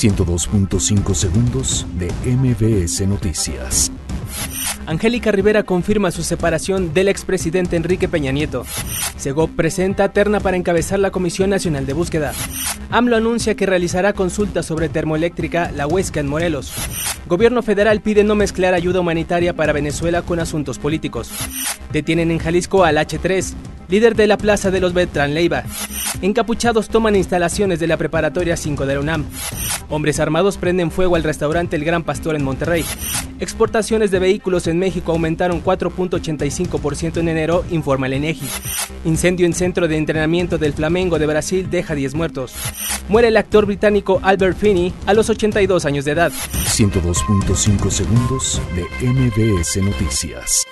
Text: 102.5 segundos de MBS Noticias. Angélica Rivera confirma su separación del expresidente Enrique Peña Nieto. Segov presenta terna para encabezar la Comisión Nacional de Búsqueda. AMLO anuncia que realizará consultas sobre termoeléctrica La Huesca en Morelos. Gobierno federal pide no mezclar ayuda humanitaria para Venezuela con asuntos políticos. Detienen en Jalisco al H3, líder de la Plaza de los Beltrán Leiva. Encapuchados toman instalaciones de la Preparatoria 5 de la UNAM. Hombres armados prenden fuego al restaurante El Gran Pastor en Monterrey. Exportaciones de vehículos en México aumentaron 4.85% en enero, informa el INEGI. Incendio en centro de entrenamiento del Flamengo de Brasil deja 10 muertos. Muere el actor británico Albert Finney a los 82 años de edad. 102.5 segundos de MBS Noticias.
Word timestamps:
102.5 0.00 1.14
segundos 1.14 1.86
de 1.98 2.10
MBS 2.24 3.06
Noticias. 3.06 3.92
Angélica 4.86 5.30
Rivera 5.30 5.62
confirma 5.62 6.10
su 6.10 6.22
separación 6.22 6.94
del 6.94 7.08
expresidente 7.08 7.76
Enrique 7.76 8.08
Peña 8.08 8.32
Nieto. 8.32 8.64
Segov 9.18 9.50
presenta 9.50 10.08
terna 10.08 10.40
para 10.40 10.56
encabezar 10.56 11.00
la 11.00 11.10
Comisión 11.10 11.50
Nacional 11.50 11.84
de 11.84 11.92
Búsqueda. 11.92 12.32
AMLO 12.88 13.14
anuncia 13.14 13.56
que 13.56 13.66
realizará 13.66 14.14
consultas 14.14 14.64
sobre 14.64 14.88
termoeléctrica 14.88 15.70
La 15.76 15.86
Huesca 15.86 16.20
en 16.20 16.28
Morelos. 16.28 16.72
Gobierno 17.28 17.62
federal 17.62 18.00
pide 18.00 18.24
no 18.24 18.34
mezclar 18.34 18.72
ayuda 18.72 19.00
humanitaria 19.00 19.54
para 19.54 19.74
Venezuela 19.74 20.22
con 20.22 20.40
asuntos 20.40 20.78
políticos. 20.78 21.30
Detienen 21.92 22.30
en 22.30 22.38
Jalisco 22.38 22.84
al 22.84 22.96
H3, 22.96 23.52
líder 23.90 24.16
de 24.16 24.26
la 24.28 24.38
Plaza 24.38 24.70
de 24.70 24.80
los 24.80 24.94
Beltrán 24.94 25.34
Leiva. 25.34 25.64
Encapuchados 26.22 26.88
toman 26.88 27.16
instalaciones 27.16 27.80
de 27.80 27.86
la 27.86 27.98
Preparatoria 27.98 28.56
5 28.56 28.86
de 28.86 28.94
la 28.94 29.00
UNAM. 29.00 29.26
Hombres 29.90 30.20
armados 30.20 30.56
prenden 30.56 30.92
fuego 30.92 31.16
al 31.16 31.24
restaurante 31.24 31.74
El 31.74 31.84
Gran 31.84 32.04
Pastor 32.04 32.36
en 32.36 32.44
Monterrey. 32.44 32.84
Exportaciones 33.40 34.12
de 34.12 34.20
vehículos 34.20 34.68
en 34.68 34.78
México 34.78 35.10
aumentaron 35.10 35.62
4.85% 35.64 37.18
en 37.18 37.28
enero, 37.28 37.64
informa 37.70 38.06
el 38.06 38.14
INEGI. 38.14 38.48
Incendio 39.04 39.46
en 39.46 39.52
centro 39.52 39.88
de 39.88 39.96
entrenamiento 39.96 40.58
del 40.58 40.74
Flamengo 40.74 41.18
de 41.18 41.26
Brasil 41.26 41.68
deja 41.68 41.96
10 41.96 42.14
muertos. 42.14 42.54
Muere 43.08 43.28
el 43.28 43.36
actor 43.36 43.66
británico 43.66 44.20
Albert 44.22 44.56
Finney 44.56 44.92
a 45.06 45.14
los 45.14 45.28
82 45.28 45.84
años 45.84 46.04
de 46.04 46.12
edad. 46.12 46.32
102.5 46.32 47.90
segundos 47.90 48.62
de 48.76 49.06
MBS 49.06 49.82
Noticias. 49.82 50.66